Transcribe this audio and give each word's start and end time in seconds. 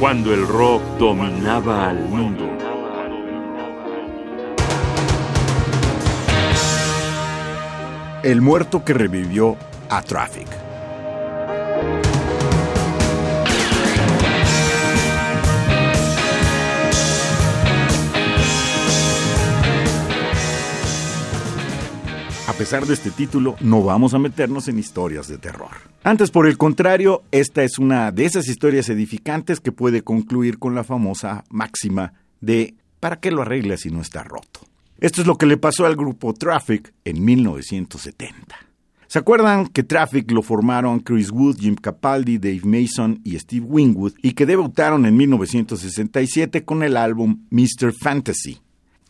cuando 0.00 0.32
el 0.32 0.48
rock 0.48 0.82
dominaba 0.98 1.90
al 1.90 2.08
mundo. 2.08 2.48
El 8.22 8.40
muerto 8.40 8.82
que 8.82 8.94
revivió 8.94 9.58
a 9.90 10.00
Traffic. 10.00 10.69
Pesar 22.60 22.84
de 22.84 22.92
este 22.92 23.10
título, 23.10 23.56
no 23.60 23.82
vamos 23.82 24.12
a 24.12 24.18
meternos 24.18 24.68
en 24.68 24.78
historias 24.78 25.26
de 25.28 25.38
terror. 25.38 25.70
Antes, 26.04 26.30
por 26.30 26.46
el 26.46 26.58
contrario, 26.58 27.22
esta 27.30 27.64
es 27.64 27.78
una 27.78 28.12
de 28.12 28.26
esas 28.26 28.48
historias 28.48 28.90
edificantes 28.90 29.60
que 29.60 29.72
puede 29.72 30.02
concluir 30.02 30.58
con 30.58 30.74
la 30.74 30.84
famosa 30.84 31.42
máxima 31.48 32.12
de 32.42 32.74
¿para 33.00 33.18
qué 33.18 33.30
lo 33.30 33.40
arregla 33.40 33.78
si 33.78 33.88
no 33.88 34.02
está 34.02 34.24
roto? 34.24 34.60
Esto 34.98 35.22
es 35.22 35.26
lo 35.26 35.38
que 35.38 35.46
le 35.46 35.56
pasó 35.56 35.86
al 35.86 35.96
grupo 35.96 36.34
Traffic 36.34 36.92
en 37.06 37.24
1970. 37.24 38.54
¿Se 39.06 39.18
acuerdan 39.18 39.66
que 39.66 39.82
Traffic 39.82 40.30
lo 40.30 40.42
formaron 40.42 41.00
Chris 41.00 41.30
Wood, 41.30 41.60
Jim 41.60 41.76
Capaldi, 41.76 42.36
Dave 42.36 42.60
Mason 42.64 43.22
y 43.24 43.38
Steve 43.38 43.64
Wingwood 43.64 44.16
y 44.20 44.32
que 44.32 44.44
debutaron 44.44 45.06
en 45.06 45.16
1967 45.16 46.66
con 46.66 46.82
el 46.82 46.98
álbum 46.98 47.40
Mr. 47.48 47.94
Fantasy? 47.98 48.60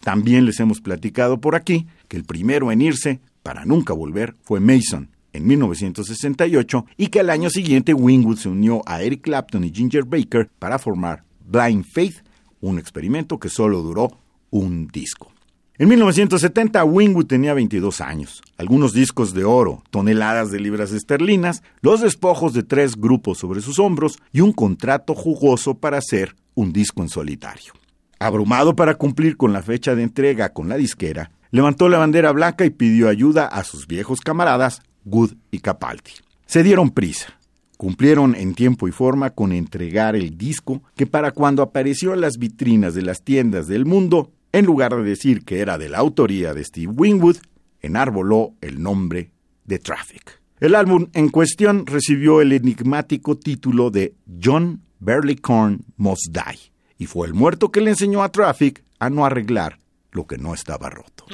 También 0.00 0.46
les 0.46 0.60
hemos 0.60 0.80
platicado 0.80 1.40
por 1.40 1.56
aquí 1.56 1.88
que 2.06 2.16
el 2.16 2.22
primero 2.24 2.70
en 2.70 2.80
irse 2.80 3.20
para 3.42 3.64
nunca 3.64 3.92
volver 3.92 4.36
fue 4.42 4.60
Mason 4.60 5.10
en 5.32 5.46
1968 5.46 6.86
y 6.96 7.08
que 7.08 7.20
al 7.20 7.30
año 7.30 7.50
siguiente 7.50 7.94
Wingwood 7.94 8.38
se 8.38 8.48
unió 8.48 8.82
a 8.86 9.02
Eric 9.02 9.22
Clapton 9.22 9.64
y 9.64 9.72
Ginger 9.72 10.04
Baker 10.04 10.50
para 10.58 10.78
formar 10.78 11.24
Blind 11.46 11.84
Faith, 11.84 12.24
un 12.60 12.78
experimento 12.78 13.38
que 13.38 13.48
solo 13.48 13.82
duró 13.82 14.18
un 14.50 14.88
disco. 14.88 15.32
En 15.78 15.88
1970 15.88 16.84
Wingwood 16.84 17.26
tenía 17.26 17.54
22 17.54 18.02
años, 18.02 18.42
algunos 18.58 18.92
discos 18.92 19.32
de 19.32 19.44
oro, 19.44 19.82
toneladas 19.88 20.50
de 20.50 20.60
libras 20.60 20.92
esterlinas, 20.92 21.62
los 21.80 22.02
despojos 22.02 22.52
de 22.52 22.62
tres 22.62 22.96
grupos 22.96 23.38
sobre 23.38 23.62
sus 23.62 23.78
hombros 23.78 24.18
y 24.30 24.42
un 24.42 24.52
contrato 24.52 25.14
jugoso 25.14 25.78
para 25.78 25.96
hacer 25.96 26.36
un 26.54 26.74
disco 26.74 27.00
en 27.00 27.08
solitario. 27.08 27.72
Abrumado 28.18 28.76
para 28.76 28.96
cumplir 28.96 29.38
con 29.38 29.54
la 29.54 29.62
fecha 29.62 29.94
de 29.94 30.02
entrega 30.02 30.52
con 30.52 30.68
la 30.68 30.76
disquera, 30.76 31.30
levantó 31.50 31.88
la 31.88 31.98
bandera 31.98 32.32
blanca 32.32 32.64
y 32.64 32.70
pidió 32.70 33.08
ayuda 33.08 33.46
a 33.46 33.64
sus 33.64 33.86
viejos 33.86 34.20
camaradas 34.20 34.82
Good 35.04 35.32
y 35.50 35.60
Capaldi. 35.60 36.12
Se 36.46 36.62
dieron 36.62 36.90
prisa. 36.90 37.38
Cumplieron 37.76 38.34
en 38.34 38.54
tiempo 38.54 38.88
y 38.88 38.92
forma 38.92 39.30
con 39.30 39.52
entregar 39.52 40.14
el 40.14 40.36
disco 40.36 40.82
que 40.96 41.06
para 41.06 41.32
cuando 41.32 41.62
apareció 41.62 42.12
en 42.12 42.20
las 42.20 42.36
vitrinas 42.36 42.94
de 42.94 43.02
las 43.02 43.22
tiendas 43.22 43.68
del 43.68 43.86
mundo, 43.86 44.32
en 44.52 44.66
lugar 44.66 44.94
de 44.94 45.02
decir 45.02 45.44
que 45.44 45.60
era 45.60 45.78
de 45.78 45.88
la 45.88 45.98
autoría 45.98 46.52
de 46.52 46.62
Steve 46.62 46.92
Wingwood, 46.94 47.38
enarboló 47.80 48.52
el 48.60 48.82
nombre 48.82 49.30
de 49.64 49.78
Traffic. 49.78 50.40
El 50.60 50.74
álbum 50.74 51.06
en 51.14 51.30
cuestión 51.30 51.86
recibió 51.86 52.42
el 52.42 52.52
enigmático 52.52 53.38
título 53.38 53.90
de 53.90 54.14
John 54.42 54.82
Barleycorn 54.98 55.82
Must 55.96 56.28
Die 56.32 56.72
y 56.98 57.06
fue 57.06 57.26
el 57.26 57.32
muerto 57.32 57.72
que 57.72 57.80
le 57.80 57.90
enseñó 57.90 58.22
a 58.22 58.30
Traffic 58.30 58.84
a 58.98 59.08
no 59.08 59.24
arreglar 59.24 59.78
lo 60.12 60.26
que 60.26 60.38
no 60.38 60.54
estaba 60.54 60.90
roto. 60.90 61.26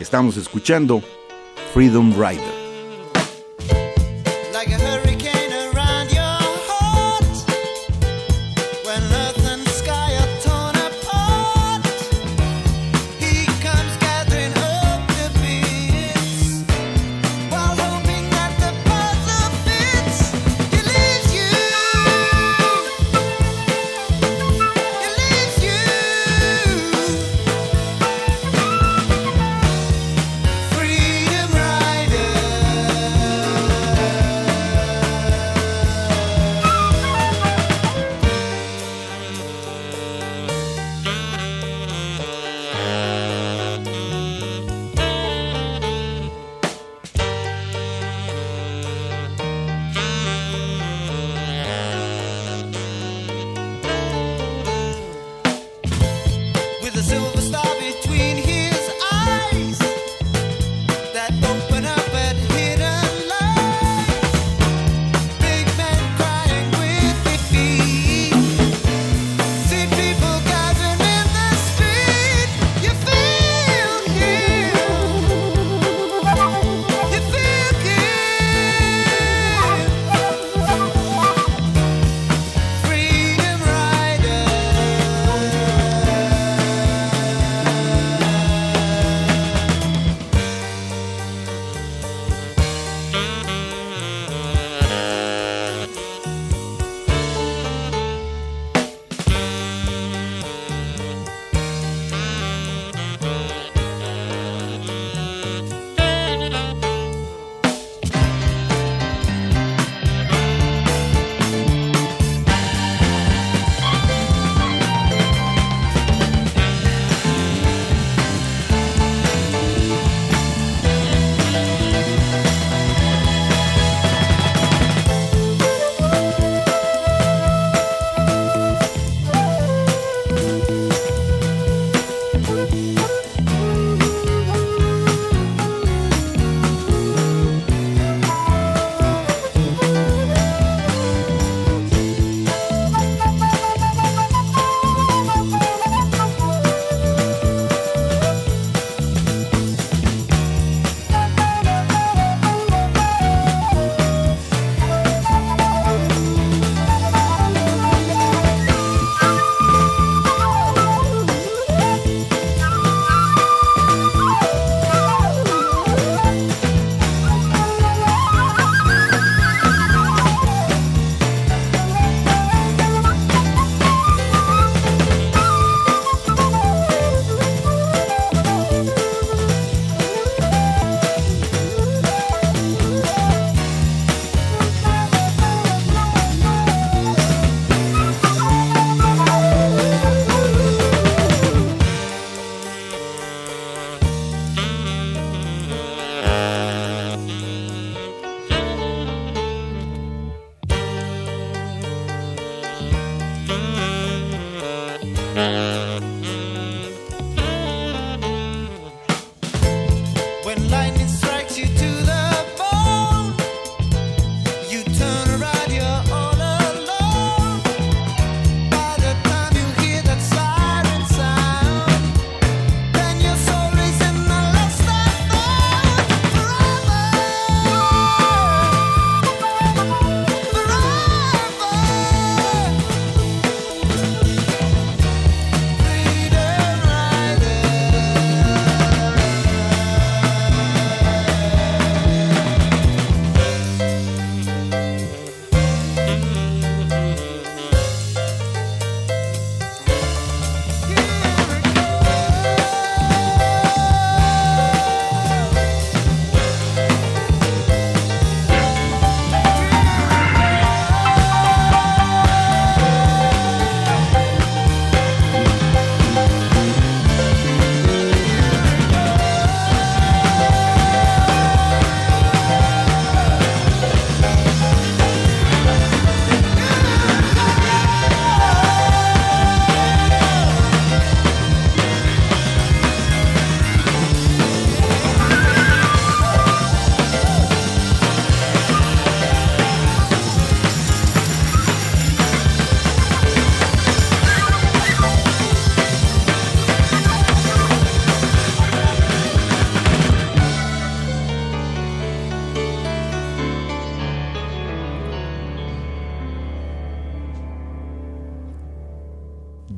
Estamos 0.00 0.36
escuchando 0.38 1.02
Freedom 1.72 2.12
Rider. 2.14 2.49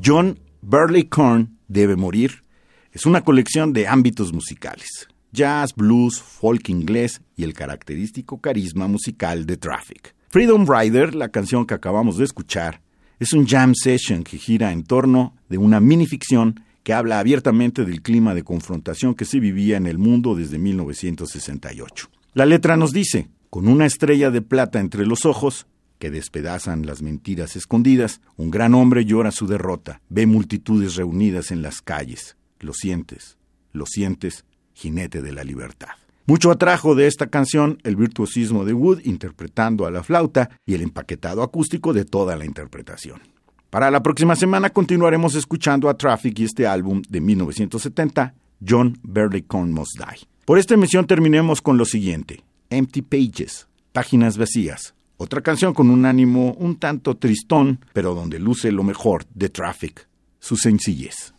John 0.01 0.39
Burley 0.61 1.03
Corn 1.03 1.57
debe 1.67 1.95
morir 1.95 2.43
es 2.91 3.05
una 3.05 3.21
colección 3.21 3.73
de 3.73 3.87
ámbitos 3.87 4.33
musicales, 4.33 5.07
jazz, 5.31 5.73
blues, 5.75 6.21
folk 6.21 6.69
inglés 6.69 7.21
y 7.35 7.43
el 7.43 7.53
característico 7.53 8.39
carisma 8.39 8.87
musical 8.87 9.45
de 9.45 9.57
Traffic. 9.57 10.15
Freedom 10.29 10.67
Rider, 10.67 11.15
la 11.15 11.29
canción 11.29 11.65
que 11.65 11.73
acabamos 11.73 12.17
de 12.17 12.25
escuchar, 12.25 12.81
es 13.19 13.33
un 13.33 13.47
jam 13.47 13.73
session 13.75 14.23
que 14.23 14.37
gira 14.37 14.71
en 14.71 14.83
torno 14.83 15.35
de 15.49 15.57
una 15.57 15.79
minificción 15.79 16.59
que 16.83 16.93
habla 16.93 17.19
abiertamente 17.19 17.85
del 17.85 18.01
clima 18.01 18.35
de 18.35 18.43
confrontación 18.43 19.15
que 19.15 19.25
se 19.25 19.39
vivía 19.39 19.77
en 19.77 19.87
el 19.87 19.97
mundo 19.97 20.35
desde 20.35 20.59
1968. 20.59 22.09
La 22.33 22.45
letra 22.45 22.77
nos 22.77 22.91
dice, 22.91 23.29
con 23.49 23.67
una 23.67 23.85
estrella 23.85 24.31
de 24.31 24.41
plata 24.41 24.79
entre 24.79 25.05
los 25.05 25.25
ojos, 25.25 25.67
que 26.03 26.11
despedazan 26.11 26.85
las 26.85 27.01
mentiras 27.01 27.55
escondidas, 27.55 28.19
un 28.35 28.51
gran 28.51 28.73
hombre 28.73 29.05
llora 29.05 29.31
su 29.31 29.47
derrota, 29.47 30.01
ve 30.09 30.25
multitudes 30.25 30.97
reunidas 30.97 31.49
en 31.49 31.61
las 31.61 31.81
calles. 31.81 32.35
Lo 32.59 32.73
sientes, 32.73 33.37
lo 33.71 33.85
sientes, 33.85 34.43
jinete 34.73 35.21
de 35.21 35.31
la 35.31 35.45
libertad. 35.45 35.91
Mucho 36.25 36.51
atrajo 36.51 36.93
de 36.93 37.07
esta 37.07 37.27
canción 37.27 37.77
el 37.85 37.95
virtuosismo 37.95 38.65
de 38.65 38.73
Wood 38.73 38.99
interpretando 39.05 39.85
a 39.85 39.91
la 39.91 40.03
flauta 40.03 40.49
y 40.65 40.73
el 40.73 40.81
empaquetado 40.81 41.41
acústico 41.41 41.93
de 41.93 42.03
toda 42.03 42.35
la 42.35 42.43
interpretación. 42.43 43.21
Para 43.69 43.89
la 43.89 44.03
próxima 44.03 44.35
semana 44.35 44.71
continuaremos 44.71 45.35
escuchando 45.35 45.87
a 45.87 45.95
Traffic 45.95 46.37
y 46.37 46.43
este 46.43 46.67
álbum 46.67 47.01
de 47.07 47.21
1970, 47.21 48.35
John 48.67 48.99
Barleycorn 49.03 49.71
Must 49.71 49.97
Die. 49.97 50.27
Por 50.43 50.59
esta 50.59 50.73
emisión 50.73 51.07
terminemos 51.07 51.61
con 51.61 51.77
lo 51.77 51.85
siguiente: 51.85 52.43
Empty 52.69 53.03
Pages, 53.03 53.69
páginas 53.93 54.37
vacías, 54.37 54.93
otra 55.23 55.41
canción 55.41 55.73
con 55.73 55.89
un 55.89 56.05
ánimo 56.05 56.53
un 56.53 56.77
tanto 56.77 57.15
tristón, 57.15 57.79
pero 57.93 58.13
donde 58.13 58.39
luce 58.39 58.71
lo 58.71 58.83
mejor 58.83 59.25
de 59.33 59.49
Traffic, 59.49 60.07
su 60.39 60.55
sencillez. 60.55 61.33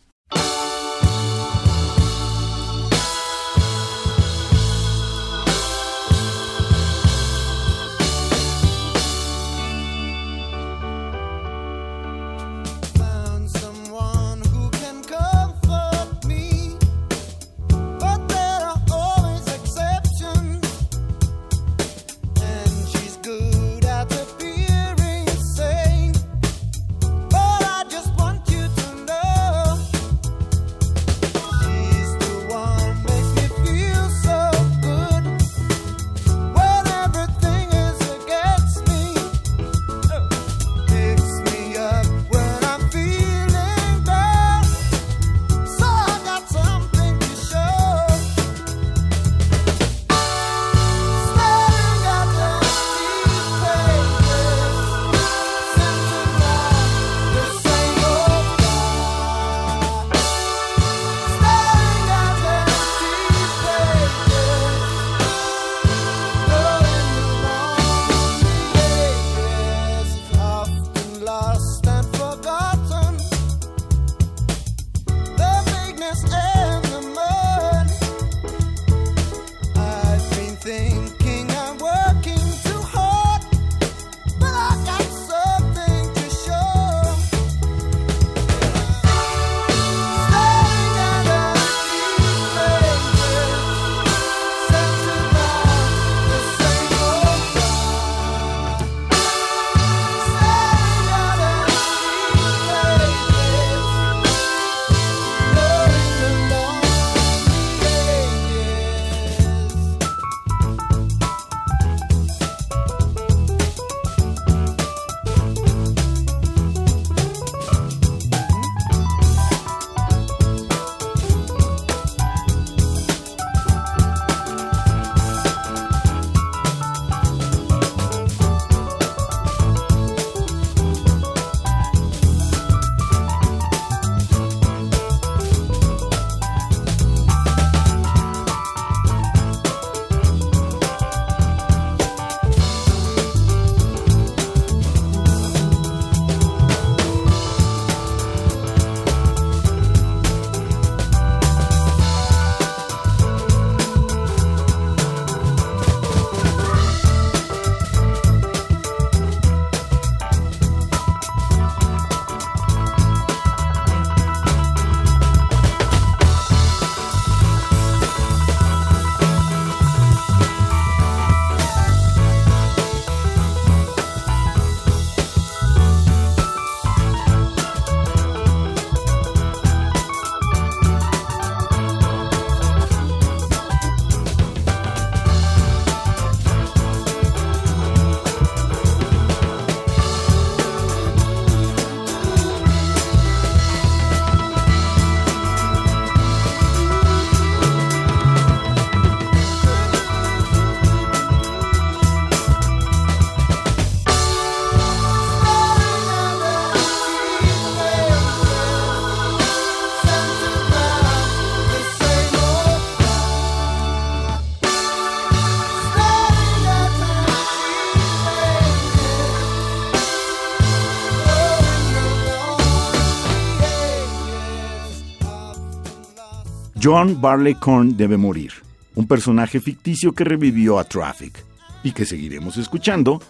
John 226.81 227.21
Barleycorn 227.21 227.95
debe 227.95 228.17
morir, 228.17 228.51
un 228.95 229.07
personaje 229.07 229.59
ficticio 229.59 230.13
que 230.13 230.23
revivió 230.23 230.77
a 230.77 230.83
Traffic 230.83 231.43
y 231.83 231.91
que 231.91 232.05
seguiremos 232.05 232.57
escuchando 232.57 233.21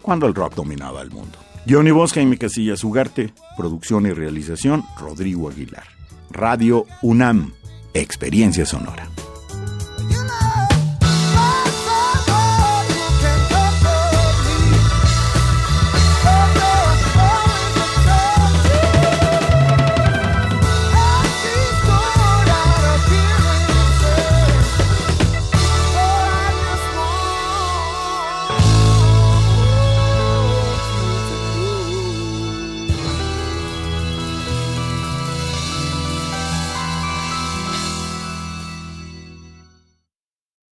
cuando 0.00 0.26
el 0.26 0.34
rock 0.34 0.54
dominaba 0.54 1.02
el 1.02 1.10
mundo. 1.10 1.38
Johnny 1.68 1.90
Bosca 1.90 2.20
y 2.20 2.36
Casillas 2.36 2.82
Ugarte, 2.82 3.32
producción 3.56 4.06
y 4.06 4.12
realización 4.12 4.84
Rodrigo 4.98 5.48
Aguilar. 5.48 5.84
Radio 6.30 6.86
UNAM, 7.02 7.52
experiencia 7.94 8.66
sonora. 8.66 9.08